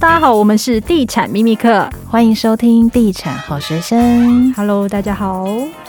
[0.00, 4.54] 大家好，我们是地产秘密课，欢迎收听地产好学生。
[4.54, 5.44] Hello，大家好。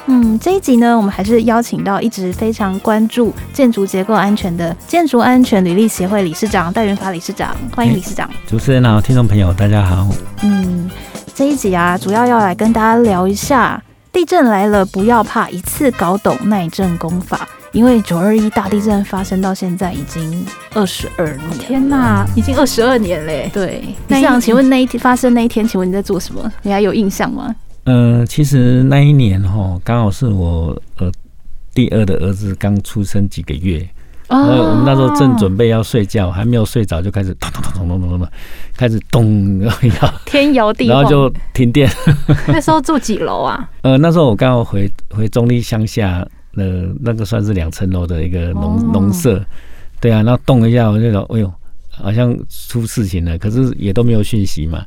[0.07, 8.27] 嗯，这一集呢，我们还是邀请到一直非常关注建筑结构安全的建筑安全履历协会理事长戴元法理事长，欢迎理事长。
[8.27, 10.07] 欸、主持人好，听众朋友大家好。
[10.41, 10.89] 嗯，
[11.35, 13.79] 这一集啊，主要要来跟大家聊一下，
[14.11, 17.47] 地震来了不要怕，一次搞懂耐震功法。
[17.71, 20.43] 因为九二一大地震发生到现在已经
[20.73, 23.49] 二十二年，天哪，已经二十二年嘞！
[23.53, 26.51] 对，那想请问那一天发生那一天，请问你在做什么？
[26.63, 27.55] 你还有印象吗？
[27.83, 31.11] 呃，其实那一年哈，刚好是我呃
[31.73, 33.87] 第二的儿子刚出生几个月，
[34.27, 38.27] 然后我们那时候正准备要睡觉，还没有睡着，就开始咚咚咚咚咚咚咚，
[38.75, 41.87] 开始咚，然后摇天摇地，然后就停电。
[42.47, 43.69] 那时候住几楼啊？
[43.83, 46.27] 呃，那时候我刚好回回中坜乡下。
[46.55, 49.45] 呃，那个算是两层楼的一个农农舍，
[49.99, 51.53] 对啊，然后动一下，我就说，哎呦，
[51.89, 54.85] 好像出事情了，可是也都没有讯息嘛，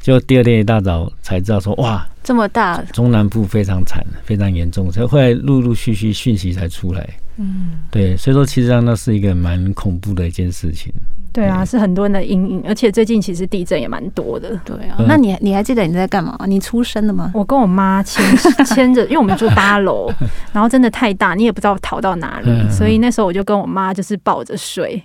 [0.00, 10.92] 就第二天一大早才知道说，哇，这么大，中南部非常惨，非常严重，所以后来陆陆续续讯息才出来，嗯，对，所以说其实上那是一个蛮恐怖的一件事情。
[11.34, 14.56] 对啊，是很多人的阴影，而且最近其实地震也蛮多的。
[14.64, 16.38] 对啊，那你你还记得你在干嘛？
[16.46, 17.30] 你出生了吗？
[17.34, 18.24] 我跟我妈牵
[18.64, 20.08] 牵着，因为我们住八楼，
[20.54, 25.02] 然后真的太大，你也不知道逃到哪里，所以那时候我就跟我妈就是抱着睡，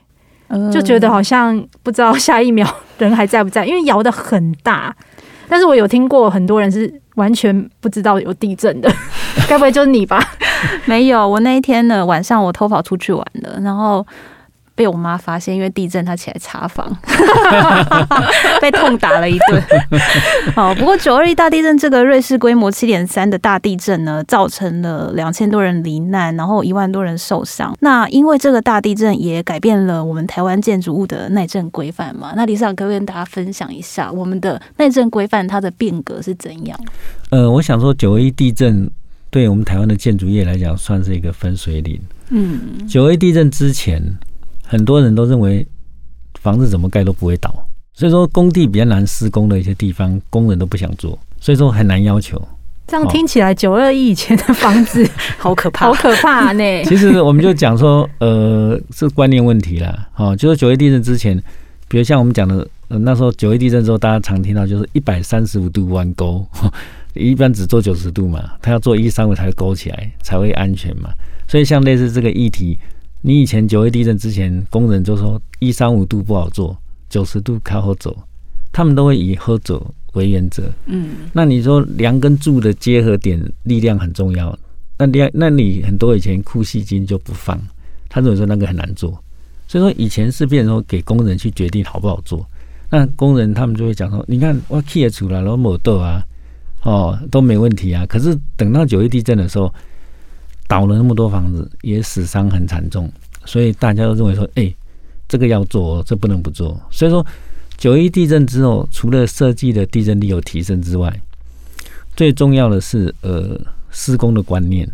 [0.72, 4.96] 就觉得好像不知道下一秒人还在不在，因为摇得很大。
[5.48, 8.92] 但是我有听过很多人是完全不知道有地震的，
[9.50, 10.24] 该不会就是你吧？
[10.86, 14.06] 没有，我那一天呢晚上我偷跑出去玩的，然后。
[14.80, 16.90] 被我妈发现，因为地震，她起来查房，
[18.62, 19.62] 被痛打了一顿。
[20.56, 27.76] 好， 不过九二一大地震这个瑞士规模七点三的大地震呢，造成了两千多人罹难，然后一万多人受伤。
[27.82, 32.32] 那因为这个大地震也改变了我们台湾建筑物的耐震规范嘛？
[32.38, 36.80] 那理事长可不可以跟大家分享一下我们的耐震规范它的变革是怎样？
[37.32, 38.90] 呃，我想说九二一地震
[39.30, 42.00] 对我们台湾的建筑业来讲算是一个分水岭。
[42.30, 44.02] 嗯，九二一地震之前。
[44.70, 45.66] 很多人都认为
[46.40, 47.52] 房子怎么盖都不会倒，
[47.92, 52.40] 所以说工地比较难施工的一些地方，工人都不想做，所以说很难要求。
[52.86, 55.04] 这样听起来，九二一以前的房子
[55.40, 56.64] 好可怕，好可怕呢。
[56.86, 60.08] 其实我们就讲说，呃，是观念问题啦。
[60.16, 61.36] 哦，就是九一地震之前，
[61.88, 66.46] 比如像我们讲的，呃，那时候九一地震之后，大家常听到就是一百三十五度弯钩，
[67.16, 71.10] 一般只做九十度嘛，他要做一三五才勾起来才会安全嘛。
[71.48, 72.78] 所以像类似这个议题。
[73.22, 76.78] 你以前九月地震之前，工人就说一三五度不好做，
[77.10, 78.18] 九十度靠后走，
[78.72, 80.72] 他们都会以后走为原则。
[80.86, 84.58] 嗯，那你说梁跟柱的结合点力量很重要，
[84.98, 87.60] 那梁那你很多以前库细筋就不放，
[88.08, 89.12] 他认为说那个很难做，
[89.68, 92.46] 所以说以前是变成说给工人去决定好不好做，
[92.90, 96.24] 那工人他们就会讲说，你看我砌出来了，某豆啊，
[96.84, 99.74] 哦都没问题啊，可是等到九月地震的时候。
[100.70, 103.12] 倒了那么多房子，也死伤很惨重，
[103.44, 104.76] 所以大家都认为说，哎、欸，
[105.28, 106.80] 这个要做，这不能不做。
[106.92, 107.26] 所以说，
[107.76, 111.12] 九一地震之后，除了设计的地震力有提升之外，
[112.16, 113.60] 最重要的是，呃，
[113.90, 114.88] 施工的观念。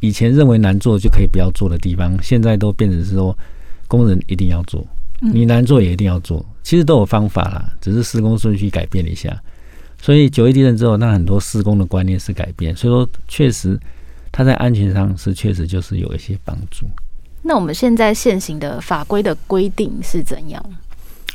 [0.00, 3.38] 以前认为难做就可以不要做的地方，现在都变成是说，
[3.86, 4.84] 工人一定要做，
[5.20, 6.44] 你难做也一定要做。
[6.64, 9.40] 其实都有方法啦，只是施工顺序改变了一下。
[10.00, 13.78] 所以九一地震之后，那很多施工的观念是改变，所以说确实。
[14.32, 16.86] 它在安全上是确实就是有一些帮助。
[17.42, 20.64] 那我们现在现行的法规的规定是怎样？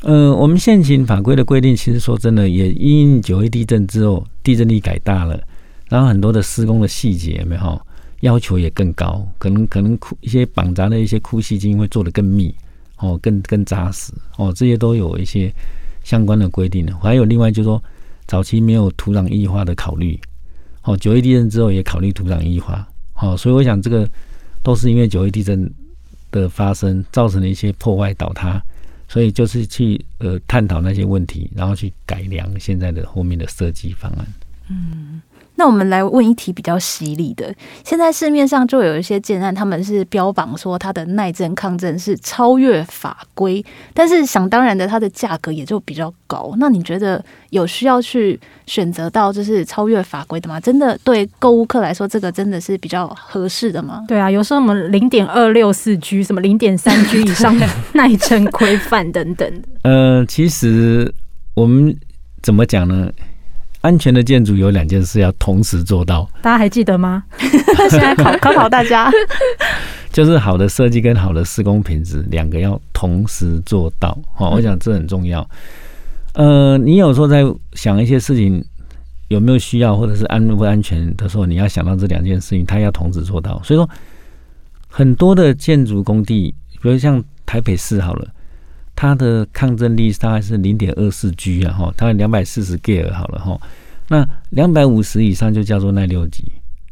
[0.02, 5.40] 呃，我们现行法规的规定，其实说真的，也因九一地震之后，地震力改大了，
[5.88, 7.80] 然后很多的施工的细节有没有
[8.20, 12.54] 要求也更高，可能可能库一些绑扎的一些库细筋会做得更密
[12.98, 15.52] 哦，更更扎实哦，这些都有一些
[16.04, 16.96] 相关的规定的。
[16.96, 17.82] 还有另外就是说，
[18.26, 20.18] 早期没有土壤异化的考虑。
[20.82, 22.86] 哦，九一地震之后也考虑土壤异化，
[23.20, 24.08] 哦，所以我想这个
[24.62, 25.70] 都是因为九一地震
[26.30, 28.62] 的发生造成了一些破坏倒塌，
[29.08, 34.26] 所以就是去呃探讨那些问题，然后去改良现在的后面的设计方案。
[34.68, 35.20] 嗯。
[35.58, 37.52] 那我们来问一题比较犀利的，
[37.84, 43.62] 现在市面上就有一些建案，他们是标榜说它的耐震抗震是超越法规，
[43.92, 46.54] 但是想当然的，它的价格也就比较高。
[46.58, 50.60] 那你觉得有需要去选择到就是超越法规的吗？
[50.60, 54.04] 真的对购物客来说，这个真的是比较合适的吗？
[54.06, 59.62] 对啊，有时候我们零点二六四 G，什么零点三 G 以上的耐震规范等等。
[59.82, 61.12] 呃，其实
[61.54, 61.96] 我们
[62.42, 63.10] 怎么讲呢？
[63.80, 67.22] 安全的建筑有两件事要同时做到，大家还记得吗？
[67.90, 69.10] 现在考 考考大家，
[70.12, 74.18] 就是好的设计跟好的施工品质两个要同时做到。
[74.34, 75.48] 好，我想这很重要。
[76.34, 78.64] 呃，你有时候在想一些事情
[79.28, 83.60] 有没有需要，或者是安不安全的时候，你要想到这两件事情，它要同时做到。
[83.62, 83.88] 所以说，
[84.88, 88.28] 很多的建筑工地，比如像台北市好了，
[89.00, 93.60] 它的抗震力大概是零点二四 G 啊，哈，它两百四十 G 好了哈，
[94.08, 96.42] 那两百五十以上就叫做耐六级，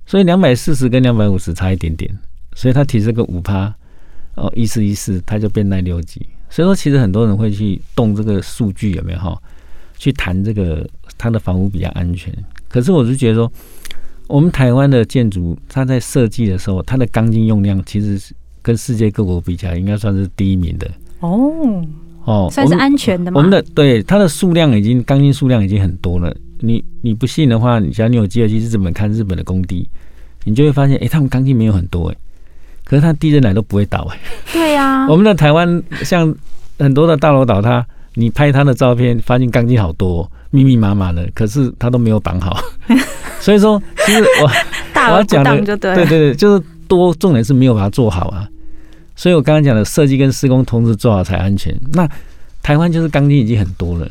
[0.06, 2.08] 所以两百四十跟两百五十差一点点，
[2.55, 3.75] 所以它提这个五趴
[4.37, 6.25] 哦，一四一四，它就变耐六级。
[6.49, 9.37] 所以说，其实很多人会去动这个数据有没有哈？
[9.99, 10.88] 去谈这个
[11.19, 12.32] 它的房屋比较安全。
[12.69, 13.53] 可是我是觉得说，
[14.29, 18.32] 我们台湾的建筑，它在设计的时候，它的钢筋用量其实是
[18.62, 20.88] 跟世界各国比较，应该算是第一名的。
[21.20, 21.84] 哦
[22.24, 23.38] 哦，算是安全的吗？
[23.38, 26.34] 我们的对它的数量已经钢筋数量已经很多了。
[26.60, 29.88] 你你不信的话，你假如你有机会去日本看日本的工地，
[30.44, 32.16] 你就会发现，哎，他们钢筋没有很多哎。
[32.84, 34.18] 可是它地震来都不会倒哎，
[34.52, 35.06] 对呀。
[35.10, 36.34] 我们的台湾像
[36.78, 37.84] 很多的大楼倒塌，
[38.14, 42.58] 你拍它的照片，发现钢筋好多，密密麻麻的，可是它都没有绑好。
[43.40, 44.50] 所以说，其实我
[45.12, 48.48] 我要讲的，对对对，就是多，重点是没有把它做好啊。
[49.16, 51.74] 所以我刚刚讲的设计跟施工同时做好才安全。
[51.92, 52.08] 那
[52.62, 54.08] 台湾就是钢筋已经很多了。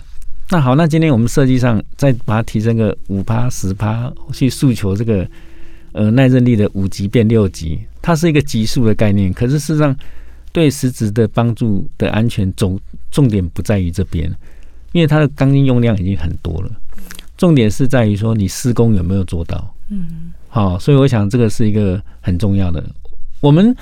[0.49, 5.27] 那好，那今天我们设计上再把它提升个五趴十趴，去诉求这个
[5.91, 7.79] 呃耐震力的五级变六级。
[8.01, 9.95] 它是一个级数的概念，可是事实上
[10.51, 12.79] 对实质的帮助的安全重
[13.09, 14.31] 重点不在于这边，
[14.91, 16.69] 因为它的钢筋用量已经很多了。
[17.37, 19.75] 重点是在于说你施工有没有做到。
[19.89, 22.83] 嗯，好，所以我想这个是一个很重要的。
[23.41, 23.75] 我们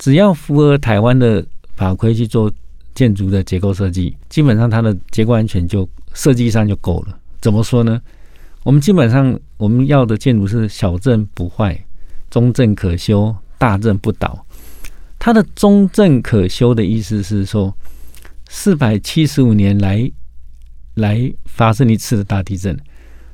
[0.00, 1.44] 只要符合台湾的
[1.76, 2.50] 法规去做
[2.94, 7.18] 建筑的结构设计，基本上它的结构安全就设计上就够了。
[7.40, 8.00] 怎么说呢？
[8.62, 11.78] 我们基本上我们要的建筑是小震不坏。
[12.30, 14.46] 中震可修，大震不倒。
[15.18, 17.76] 它的中震可修的意思是说，
[18.48, 20.10] 四百七十五年来
[20.94, 22.78] 来发生一次的大地震，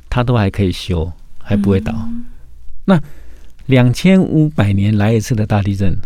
[0.08, 1.92] 它都还可以修，还不会倒。
[1.94, 2.24] 嗯、
[2.86, 3.00] 那
[3.66, 5.96] 两千五百年来一次的大地震，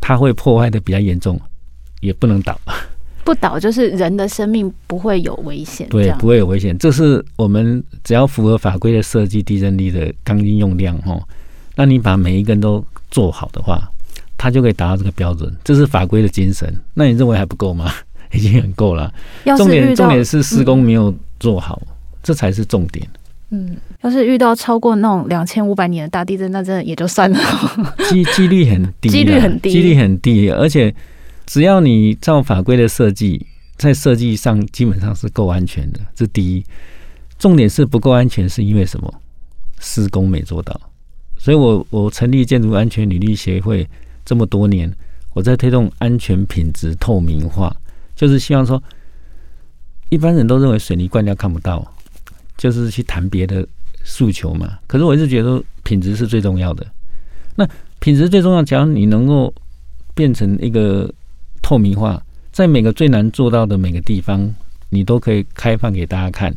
[0.00, 1.40] 它会破坏的比较严重，
[2.00, 2.58] 也不能倒。
[3.24, 6.78] 不倒就是人的生命不会有危险，对，不会有危险。
[6.78, 11.20] 这是我们只要符合法规的设计，地震力的钢筋用量，哦。
[11.74, 13.82] 那你把每一根都做好的话，
[14.38, 16.72] 它就可以达到这个标准，这是法规的精神。
[16.94, 17.92] 那你认为还不够吗？
[18.32, 19.12] 已经很够了。
[19.56, 23.04] 重点重点是施工没有做好，嗯、这才是重点。
[23.50, 27.38] 嗯，要是遇到超过那种两千五百年的大地震，那真的也就算了。
[28.10, 30.50] 几几率很低，几率很低，几率很低。
[30.50, 30.94] 而且
[31.46, 33.46] 只要你照法规的设计，
[33.76, 36.00] 在设计上基本上是够安全的。
[36.14, 36.64] 这第一，
[37.38, 39.14] 重点是不够安全是因为什么？
[39.78, 40.80] 施工没做到。
[41.38, 43.86] 所以我，我我成立建筑安全履历协会
[44.24, 44.90] 这么多年，
[45.34, 47.70] 我在推动安全品质透明化，
[48.16, 48.82] 就是希望说，
[50.08, 51.86] 一般人都认为水泥灌料看不到，
[52.56, 53.66] 就是去谈别的
[54.04, 54.78] 诉求嘛。
[54.86, 56.86] 可是我一直觉得品质是最重要的。
[57.54, 57.68] 那
[57.98, 59.52] 品质最重要，假如你能够
[60.14, 61.12] 变成一个
[61.62, 62.22] 透明化，
[62.52, 64.54] 在每个最难做到的每个地方，
[64.90, 66.54] 你都可以开放给大家看，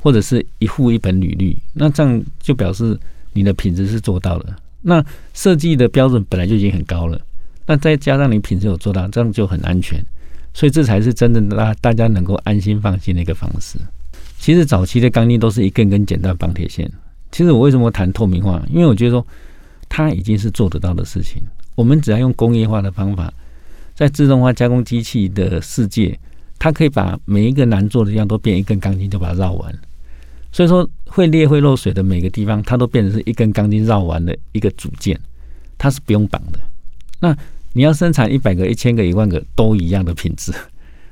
[0.00, 2.98] 或者是一户一本履历，那这样就表示。
[3.36, 7.20] 你的品质是做到了，那设计的标准本来就已经很高了，
[7.66, 9.98] 那再加上你品质有做到，这样就很安全，
[10.52, 13.76] 所以这才是真正的大大家能够安心放心的一个方式。
[14.44, 16.86] 其实早期的钢筋都是一根根剪断绑铁线。
[17.32, 18.62] 其实我为什么谈透明化？
[18.68, 19.26] 因为我觉得说
[19.88, 21.42] 它已经是做得到的事情。
[21.74, 23.32] 我们只要用工业化的方法，
[23.94, 26.18] 在自动化加工机器的世界，
[26.58, 29.74] 它可以把每一个难做的地方都变一根钢筋，就把它绕完。
[30.52, 35.18] 所以说，会裂会漏水的每个地方，它都变成是一根钢筋绕完的一个组件，
[35.78, 36.60] 它是不用绑的。
[37.18, 37.34] 那
[37.72, 40.52] 你要生产一百个、一千个、一万个都一样的品质，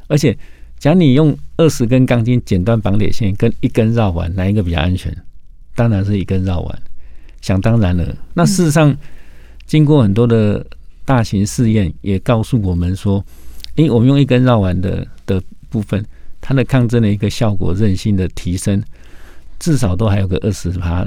[0.06, 0.36] 而且，
[0.82, 5.16] 假如你用二十根钢筋剪断绑铁线，跟一根绕环，哪一个比较安全？
[5.76, 6.76] 当然是一根绕环，
[7.40, 8.16] 想当然了。
[8.34, 8.92] 那事实上，
[9.64, 10.66] 经过很多的
[11.04, 13.24] 大型试验，也告诉我们说，
[13.76, 16.04] 因为，我们用一根绕环的的部分，
[16.40, 18.82] 它的抗震的一个效果、韧性的提升。
[19.60, 21.06] 至少都还有个二十趴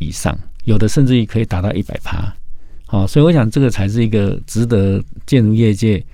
[0.00, 2.34] 以上，有的甚至于可以达到一百趴。
[2.86, 6.04] 好，所以我想这个才是一个值得建筑业界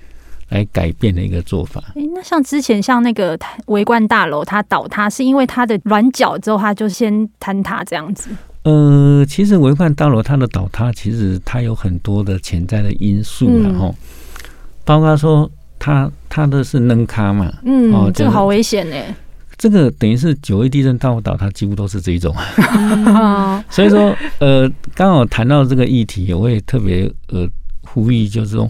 [0.51, 1.83] 来改变的一个做法。
[1.95, 8.29] 诶，那像之前像那个维冠大楼，它倒塌是因为它的软脚之后，它就先坍塌这样子。
[8.63, 13.95] 呃，其实维冠大楼它的倒塌，其实它有很多的潜在的因素，然后、嗯、
[14.85, 19.15] 包括说它它的是棱卡嘛，嗯，哦，这个好危险哎。
[19.57, 22.35] 这个等于是九一地震倒倒，塌几乎都是这一种。
[23.69, 27.47] 所以说，呃，刚好谈到这个议题，我也特别呃
[27.83, 28.67] 呼吁，就是说，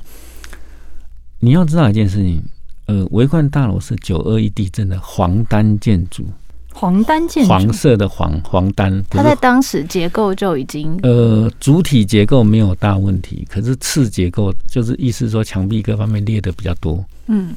[1.43, 2.41] 你要知道一件事情，
[2.86, 6.24] 呃，维冠大楼是九二一地震的黄单建筑。
[6.71, 17.03] 黄单建筑，黄色的黄黄单，它在当时结构就已经呃，主体结构没有大问题，可是次结构就是意思说墙壁各方面裂的比较多。
[17.25, 17.53] 嗯，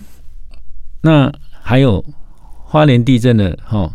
[1.02, 1.30] 那
[1.62, 2.04] 还有
[2.64, 3.88] 花莲地震的哈，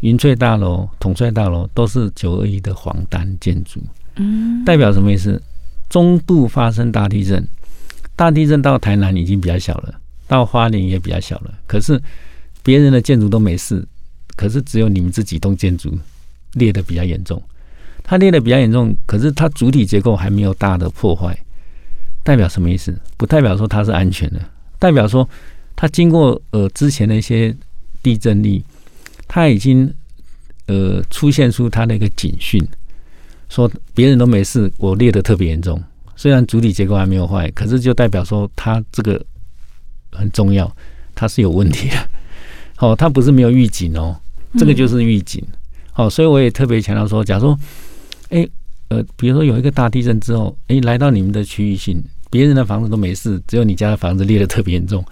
[0.00, 3.80] 云翠大楼、统帅大楼都是九二一的黄单建筑。
[4.16, 5.40] 嗯，代表什么意思？
[5.90, 7.46] 中部发生大地震，
[8.16, 12.00] 大地震到台南已经比较小了，到花莲也比较小了，可是
[12.62, 13.86] 别人的建筑都没事。
[14.36, 15.96] 可是只有你们这几栋建筑
[16.54, 17.40] 裂的比较严重，
[18.02, 21.38] 它裂的比较严重，可是它主体结构还没有大的破坏，
[22.24, 22.92] 代表什么意思？
[23.16, 24.40] 不代表说它是安全的，
[24.80, 25.28] 代表说
[25.76, 27.54] 它经过呃之前的一些
[28.02, 28.64] 地震力，
[29.28, 29.94] 它已经
[30.66, 32.60] 呃出现出它的一个警讯，
[33.48, 35.80] 说别人都没事，我裂的特别严重，
[36.16, 39.24] 虽然主体结构还没有坏，可是就代表说它这个
[40.12, 40.70] 很重要，
[41.14, 41.96] 它是有问题的。
[42.78, 44.16] 哦，它不是没有预警哦。
[44.56, 45.44] 这个就是预警，
[45.90, 47.58] 好，所以我也特别强调说，假如说，
[48.28, 48.48] 哎，
[48.86, 55.04] 呃，比如说有一个大地震之后，哎，来到你们的区域性，别人的房子都没事，只有你家的房子裂的特别严重，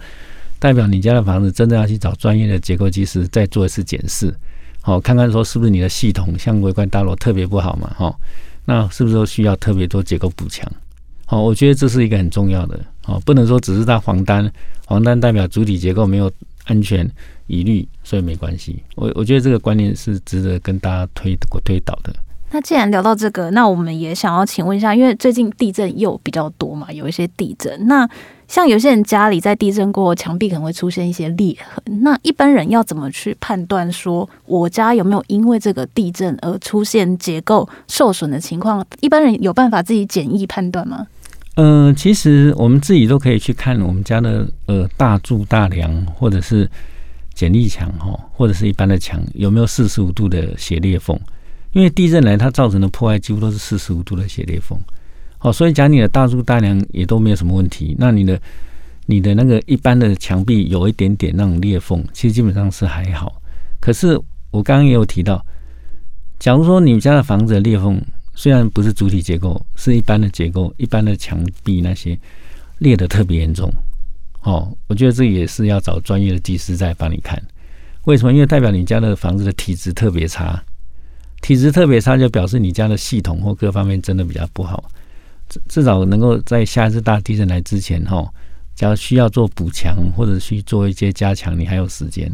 [0.59, 4.33] 代表你家的房子真的要去找专业的结构技师再做一次检视，
[4.79, 8.15] 好，看看说是不是你的系统像维冠大楼特别不好嘛，哈，
[8.63, 10.71] 那是不是需要特别多结构补强？
[11.33, 14.51] 哦，我觉得这是一个很重要的，哦，不能说只是在黄单，
[14.85, 16.31] 黄单代表主体结构没有
[16.65, 17.09] 安全。
[17.47, 18.81] 疑虑，所以没关系。
[18.95, 22.15] 我我觉得这个观念是值得跟大家推推导的。
[22.51, 27.85] 那既然聊到这个，那我们也想要请问一下，因为最近地震又比较多嘛，有一些地震。
[27.85, 28.09] 那
[28.47, 32.01] 像有些人家里在地震过后，墙壁可能会出现一些裂痕。
[32.01, 38.85] 那一般人要怎么去判断说我家有没有因为这个地震而出现结构受损的情况？
[39.01, 41.05] 一般人有办法自己简易判断吗？
[41.55, 46.69] 嗯、其实我们自己都可以去看我们家的呃大柱大梁，或者是。
[47.35, 51.19] 剪力墙哈，或者是一般的墙，有没有四十五度的斜裂缝？
[51.71, 54.79] 因为地震来，它造成的破坏几乎都是四十五度的斜裂缝。
[55.39, 57.95] 好，所以讲你的大柱大梁也都没有什么问题。
[57.97, 58.39] 那你的
[59.07, 63.41] 你的那个一般的墙壁有一点点那种裂缝，其实基本上是还好。
[63.79, 64.15] 可是
[64.51, 65.43] 我刚刚也有提到，
[66.37, 67.99] 假如说你们家的房子的裂缝
[68.35, 72.17] 虽然不是主体结构，是一般的结构，一般的墙壁那些
[72.79, 73.71] 裂的特别严重。
[74.41, 77.41] 哦，我觉得这也是要找专业的技师在帮你看。
[78.05, 78.33] 为什么？
[78.33, 80.61] 因为代表你家的房子的体质特别差，
[81.41, 84.83] 体质特别差就表示你家的系统或各方面真的比较不好。
[85.47, 88.27] 至至少能够在下一次大地震来之前，哈，
[88.75, 92.29] 假如需要做补强或者去做一些加强，你还有时间。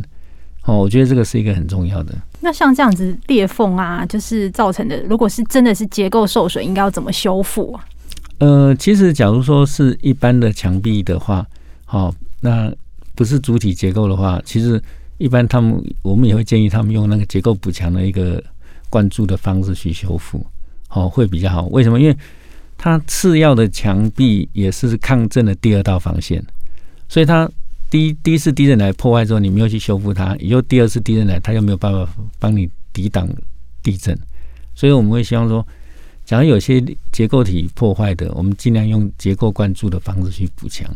[0.69, 2.13] 哦，我觉得这个是一个很重要的。
[2.41, 7.85] 那像这样子裂缝啊，就是造成的，如果是真的是结构受损，应该要怎么修复啊？
[8.38, 11.45] 呃，其实假如说是一般的墙壁的话。
[11.91, 12.71] 好，那
[13.15, 14.79] 不是主体结构的话，其实
[15.17, 18.41] 一般他们我们也会建议他们用那个结构补强的一个
[18.91, 20.45] 灌注的方式去修复，
[20.88, 21.63] 好，会比较好。
[21.71, 21.99] 为什么？
[21.99, 22.15] 因为
[22.77, 26.39] 它次要的墙壁也是抗震的第二道防线，
[27.07, 27.49] 所以它
[27.89, 33.27] 第一第一次地震来破坏之后，你没有去修复它，以后第二次地震来，它又没有办法帮你抵挡
[33.81, 34.17] 地震，
[34.75, 35.65] 所以我们会希望说，
[36.24, 40.88] 假如有些结构体破坏的，我们尽量用结构灌注的方式去补强。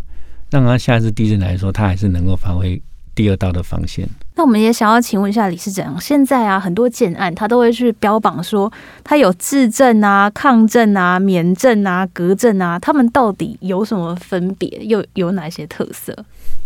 [0.51, 2.79] 让它下一次地震来说，它还是能够发挥
[3.15, 4.07] 第二道的防线。
[4.35, 8.71] 那我们也想要请问一下理事长，现在啊，很多建案他都会去标榜说，
[9.03, 14.69] 它有制震啊、抗震啊、免震啊、隔震啊，他们到底有什么分别？
[14.83, 16.15] 又有哪些特色？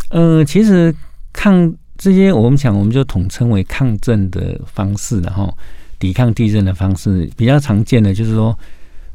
[0.10, 0.94] 呃，其实
[1.34, 5.56] 抗这些，我们想我们就统称为抗震的方式，然后
[6.00, 8.58] 抵抗地震的方式比较常见的就是说，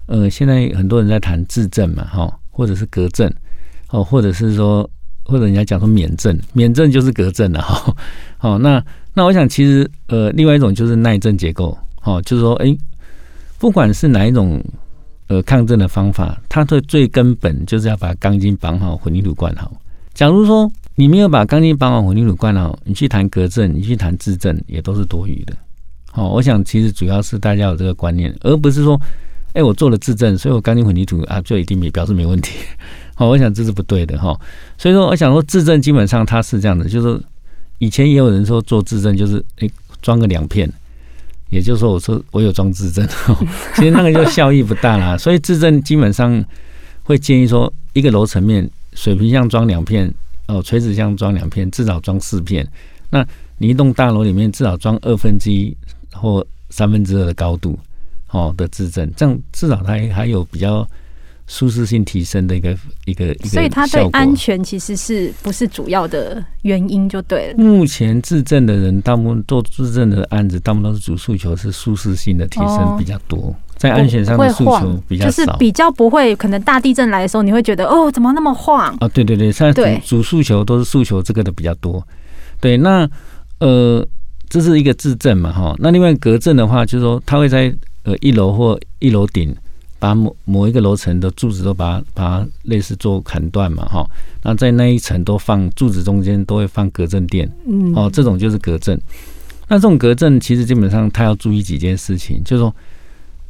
[0.06, 3.32] 呃，现在很多人在谈自震嘛，哈，或者是隔震。
[3.94, 4.88] 哦，或者是说，
[5.22, 7.94] 或者人家讲说免震，免震就是隔震了哈。
[8.38, 8.82] 好，那
[9.12, 11.76] 那我想其实呃，另外一种就是耐震结构。
[12.00, 12.74] 好，就是说，哎，
[13.58, 14.64] 不管是哪一种
[15.26, 19.70] 呃抗震的方法，它的最根本就是要把钢筋绑好，混凝土灌好。
[20.14, 25.56] 假如说你没有把钢筋绑好，混凝土灌好，你去谈隔震，你去谈制震，也都是多余的。
[26.10, 29.00] 好，我想其实主要是大家有这个观念，而不是说，
[29.54, 32.58] 哎，我做了制震，所以我钢筋混凝土啊就一定没表示没问题。
[33.14, 34.38] 好， 我想这是不对的哈。
[34.76, 37.18] 所以说，我想说，制震基本上它是这样的，就是
[37.78, 39.70] 以前也有人说做制震就是诶
[40.02, 40.70] 装个两片，
[41.48, 43.08] 也就是说我说我有装制震，
[43.76, 45.16] 其实那个就效益不大啦。
[45.16, 46.44] 所以制震基本上
[47.04, 50.12] 会建议说，一个楼层面水平向装两片，
[50.46, 52.66] 哦垂直向装两片，至少装四片。
[53.10, 53.26] 那
[53.58, 55.76] 你一栋大楼里面至少装二分之一
[56.12, 57.78] 或三分之二的高度，
[58.30, 60.86] 哦的自震，这样至少它还有比较。
[61.48, 62.70] 舒适性提升的一个
[63.04, 67.58] 一个一个，所以它对安全其实是不是主要的原因就对了。
[67.58, 79.08] 目前自证的人，大部分做自证的案子，大部分都是主诉求是舒适性的提升比较多，哦、在安全上的诉求比较少，就是比较不会可能大地震来的时候，你会觉得哦，怎么那么晃啊？
[79.08, 82.00] 对对对，现在主主诉求都是诉求这个的比较多。
[82.60, 83.08] 对，那
[83.58, 84.06] 呃，
[84.48, 85.74] 这是一个自证嘛，哈。
[85.78, 87.74] 那另外隔震的话，就是说它会在
[88.04, 89.52] 呃一楼或一楼顶。
[89.98, 94.04] 把某某一个楼层的柱子都把它把它类似做砍断嘛，哈，
[94.42, 99.00] 那在那一层都放柱子中间都会放隔震垫，嗯，哦，这种就是隔震。
[99.68, 102.74] 那这种隔震其实基本上它要注意几件事情，就是说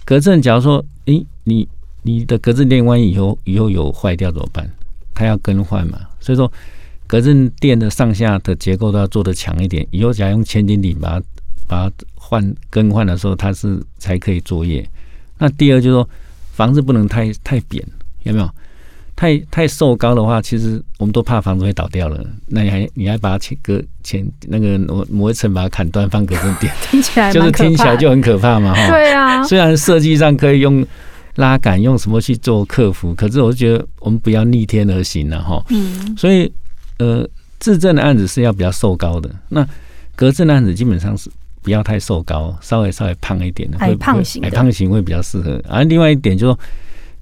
[0.05, 1.69] 隔震，假如说，诶，你
[2.03, 4.71] 你的隔震垫万一以后以后有坏掉怎么办？
[5.15, 6.51] 它要更换嘛，所以说
[7.07, 11.27] 隔震垫的上下的结构都要做的强一点，以后假如用千斤顶把它
[11.67, 14.89] 把它换更换的时候，它是才可以作业。
[15.39, 16.09] 那第二就是说。
[16.53, 17.83] 房子不能太太扁，
[18.25, 18.47] 有没有？
[19.23, 22.27] 太太瘦高的话，其实我们都怕房子会倒掉了。
[22.49, 28.89] 那你还你还把它切割前那个磨磨一层把它砍断放隔震垫， 听起来就是听起来就很可怕嘛，哈。
[28.89, 30.85] 对啊，虽然设计上可以用
[31.37, 35.65] 拉杆用什么去做克服，可是我觉得我们不要逆天而行了哈。
[35.69, 36.17] 嗯。
[36.17, 36.53] 所以
[36.99, 37.25] 呃，
[37.61, 39.65] 自证的案子是要比较瘦高的，那
[40.17, 41.31] 隔震的案子基本上是。
[41.65, 45.63] 不要太瘦高，稍微稍微胖一点的，矮胖型，矮胖型会比较适合。
[45.69, 46.59] 而、啊、另外一点就是说，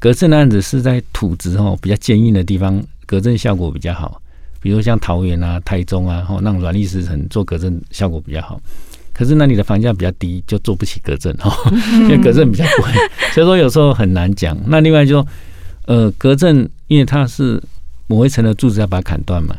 [0.01, 4.21] 隔震的案子是在土质哦比较坚硬的地方，隔震效果比较好。
[4.63, 8.61] 比如像桃园啊、台中啊，吼那种软砾石层做隔震效果比较好。
[9.13, 11.55] 可是那里的房价比较低，就做不起隔震哈，
[12.05, 12.93] 因为隔震比较贵，
[13.33, 14.57] 所以说有时候很难讲。
[14.67, 15.27] 那另外就说，
[15.87, 17.63] 呃，隔震因为它是
[18.07, 19.55] 某一层的柱子要把它砍断嘛，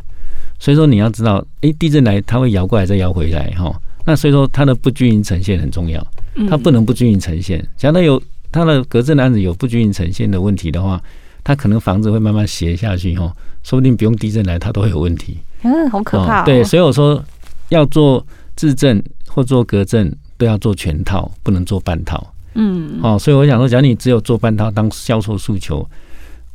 [0.59, 3.71] 所以说你要知道，哎、欸，地震来它会摇过来再摇回来哈。
[4.03, 6.05] 那所以说它的不均匀呈现很重要，
[6.49, 7.63] 它不能不均匀呈现。
[7.77, 8.21] 假如它有
[8.51, 11.01] 它的隔震的案子有不均匀呈现的问题的话，
[11.43, 13.31] 它可能房子会慢慢斜下去哦，
[13.63, 15.37] 说不定不用地震来它都会有问题。
[15.63, 16.43] 嗯，好可怕。
[16.43, 17.23] 对，所以我说
[17.69, 22.33] 要做自证或做隔震都要做全套，不能做半套。
[22.55, 25.87] 嗯，哦，所以我想说，假如你只有做半套当销售诉求，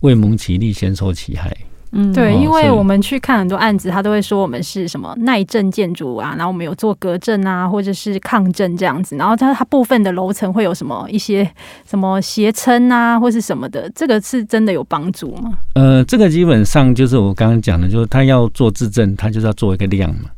[0.00, 1.56] 未蒙其利先受其害。
[1.98, 11.50] 嗯，对，因为我们去看很多案子，他都会说我们是什么耐震建筑啊，然后我们有做隔震啊，或者是抗震这样子，然后它它部分的楼层会有什么一些
[11.88, 15.56] 什么斜撑啊，或是什么的，这个是真的有帮助吗？
[15.74, 20.28] 呃，这个基本上就是我刚刚讲的，就是他要做自证，他就是要做一个量嘛，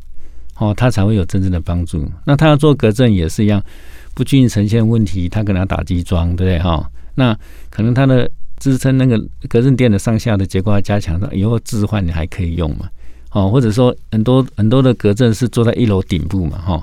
[0.59, 2.09] 哦，他才会有真正的帮助。
[2.25, 3.61] 那他要做隔震也是一样，
[4.15, 6.59] 不均匀呈现问题，他可能要打基桩，对不对？
[6.61, 7.37] 哈，那
[7.69, 8.31] 可能他的。
[8.59, 12.89] 支撑那个隔震垫的上下的结构要加强的，以后置换你还可以用嘛？
[13.31, 16.57] 哦，或者说很多很多的隔震是坐在一楼顶部嘛？
[16.59, 16.83] 哈，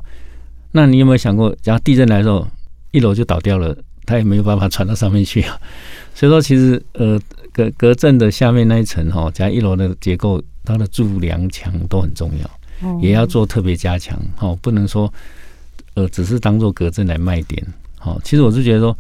[0.71, 2.47] 那你有没有想过，假如地震来的时候，
[2.91, 5.59] 一楼就倒掉了，它也没有办法传到上面去啊？
[6.13, 7.19] 所以说，其实呃，
[7.51, 14.15] 隔隔震的下面那一层哈，加一楼的结构，它的柱梁墙都很重要，也要做特别加强。
[14.39, 15.11] 哦，不能说
[15.95, 17.65] 呃，只是当做隔震来卖点。
[17.97, 18.97] 好，其实我是觉得说，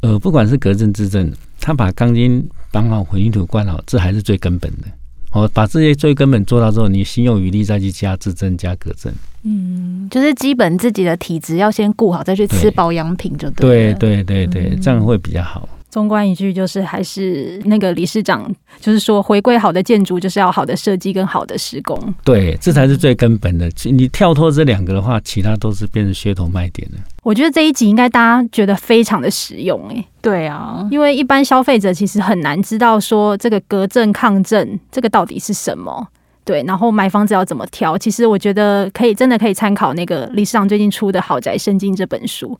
[0.00, 1.32] 呃，不管是隔震自证。
[1.62, 4.88] 他把钢筋绑好，混凝土灌好，这还是最根本的。
[5.30, 9.10] 哦，把这些最根本做到之后，你心有余力再去加自增、加隔增。
[9.44, 13.94] 嗯，就是基本自己的体质要先顾好，再去吃保养品就对。
[13.94, 15.66] 对对对对，这样会比较好。
[15.92, 18.50] 综观一句，就是还是那个理事长，
[18.80, 22.14] 就是说，回归好的建筑，就是要好的设计跟好的施工。
[22.24, 23.70] 对，这才是最根本的。
[23.84, 26.98] 你跳脱这两个的话，其他都是变成噱头卖点了。
[27.22, 36.08] 我觉得这一集应该大家觉得非常的实用，哎，对啊，因为一般消费者其实很难知道说这个隔震抗震这个到底是什么，
[36.42, 37.98] 对，然后买房子要怎么挑。
[37.98, 42.58] 其实我觉得可以，真的可以参考那个理事长最近出的《豪宅圣经》这本书。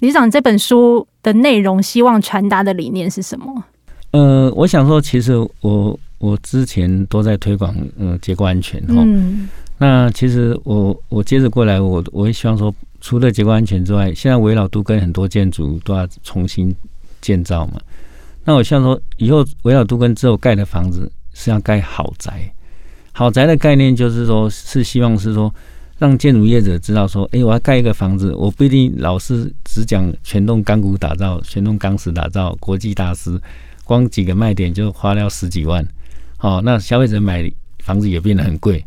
[0.00, 3.64] 理事长，这本书的内容，希望传达的理念是什么？
[4.12, 8.94] 呃，我想说，其实我我之前都在推广呃结构安全哈。
[8.98, 9.48] 嗯。
[9.78, 16.74] 那其实我我接着过来，我我也希望说，除了结构安全之外，现在危老都跟很多建筑都要重新
[17.20, 17.80] 建造嘛。
[18.44, 22.52] 那我希望说，以后危老都跟之后盖的房子是要盖豪宅。
[23.12, 25.52] 豪宅的概念就是说，是希望是说。
[25.98, 33.40] 让建筑业者知道说，哎，我要盖一个房子，我不一定老是只讲全栋钢骨打造、全栋钢石打造，国际大师，
[33.82, 35.84] 光几个卖点就花了十几万，
[36.36, 38.84] 好，那消费者买房子也变得很贵，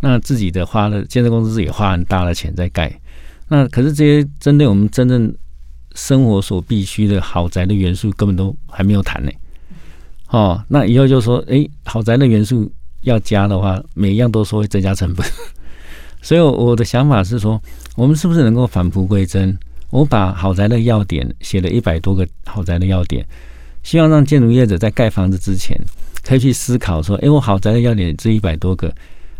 [0.00, 2.98] 那自己的花了建设公司也花很大的钱在盖，
[3.48, 5.34] 那可是这些针对我们真正
[5.94, 9.30] 生活所必须的豪宅的元素根本都还没有谈呢，
[10.30, 12.72] 哦，那以后就说，哎，豪宅的元素
[13.02, 15.26] 要加的话，每一样都说会增加成本。
[16.24, 17.60] 所以我的想法是说，
[17.96, 19.54] 我们是不是能够返璞归真？
[19.90, 23.22] 我把豪宅的要点写了一百多个豪宅的要点，
[23.82, 25.78] 希望让建筑业者在盖房子之前，
[26.22, 28.90] 可以去思考说，哎，我豪宅的要点这一百多个，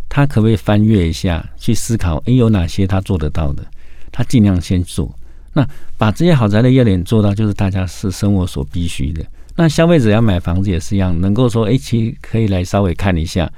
[0.07, 3.65] 他可不可以翻阅一下，去思考，哎，有哪些他做得到的，
[4.11, 5.11] 他尽量先做。
[5.53, 5.67] 那
[5.97, 9.25] 把这些豪宅的要点做到，就是大家是生活所必须的。
[9.55, 13.51] 那消费者要买房子也是一样，能够说，哎，其实可以来稍微看一下，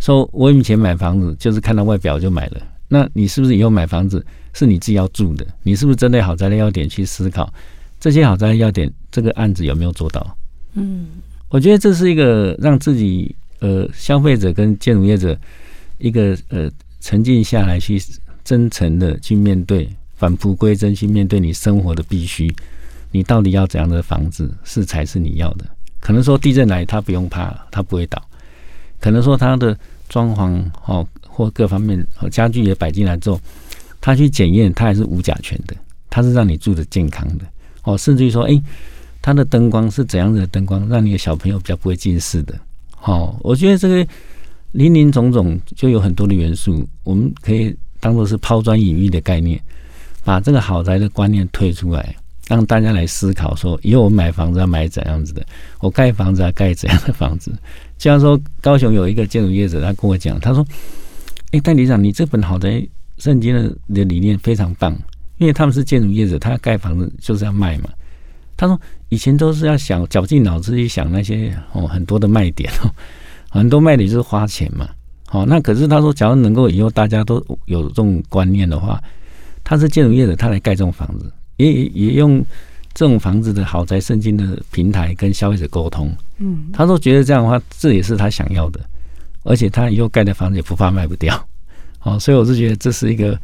[0.00, 2.60] 说我以前买房子就是看到外表就买了。
[2.88, 5.46] 那你是不是以后买房子是你自己要住的？
[5.62, 7.52] 你是不是针对豪宅的要点去思考
[8.00, 8.90] 这些豪宅的要点？
[9.10, 10.36] 这个案子有没有做到？
[10.74, 11.06] 嗯，
[11.48, 15.36] 我觉得这是一个让自己呃消费者跟建筑业者
[15.98, 18.00] 一个呃沉静下来去
[18.44, 22.54] 真诚的去面对，返璞归真去面对你生活的必须。
[23.10, 25.64] 你到底要怎样的房子是才是你要的？
[26.00, 28.18] 可能说地震来他不用怕，他不会倒；
[29.00, 29.76] 可能说他的
[30.08, 31.06] 装潢哦。
[31.30, 33.40] 或各方面家具也摆进来之后，
[34.00, 35.76] 他去检验，他还是无甲醛的，
[36.10, 37.44] 他是让你住的健康的
[37.84, 38.60] 哦，甚至于说，哎，
[39.22, 42.52] 他的灯光是怎样子的灯光，让你的小朋友比较不会近视的
[43.04, 43.38] 哦。
[43.40, 44.04] 我觉得这个
[44.72, 49.62] 林林总总就有很多的元素，我们可以当做是抛砖引玉的概念，
[50.24, 52.16] 把这个豪宅的观念推出来，
[52.48, 55.46] 让大家来思考说，以后我买房子要买怎样子的，
[55.78, 57.52] 我盖房子要盖怎样的房子。
[57.98, 60.64] 就像说高雄有一个建筑业者，他跟我讲，他说。
[61.50, 64.94] 哎，代理长，你这本豪宅圣经的的理念非常棒，
[65.38, 67.88] 因为他们是建筑业者，他盖房子就是要卖嘛。
[68.54, 72.92] 他说以前都是要想绞尽脑汁去想那些哦很多的卖点哦，
[73.48, 74.90] 很多卖点就是花钱嘛。
[75.26, 79.02] 好，那可是他说，假如能够以后大家都有这种观念的话，
[79.64, 82.44] 他是建筑业者，他来盖这种房子，也也用
[82.92, 86.14] 这种房子的豪宅圣经的平台跟消费者沟通。
[86.38, 88.80] 嗯，他都觉得这样的话，这也是他想要的。
[89.44, 91.42] 而且他以后盖的房子也不怕卖不掉，
[91.98, 93.38] 好， 所以我是觉得这是一个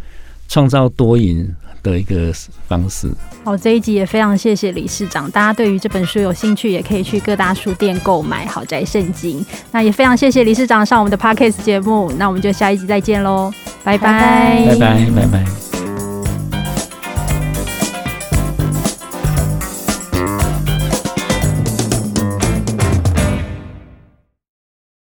[0.49, 1.49] 创造多赢
[1.83, 2.31] 的一个
[2.69, 3.09] 方式。
[3.43, 9.41] 好，这一集也非常谢谢理事长，大家对于这本书有兴趣，也可以去各大书店购买《豪宅圣经》。
[9.71, 13.51] 那也非常谢谢理事长上我们的 Podcast 节目，那我们就下一集再见喽，
[13.83, 15.64] 拜拜，拜拜，拜拜。